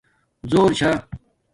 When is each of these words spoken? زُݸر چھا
زُݸر 0.49 0.71
چھا 0.77 0.91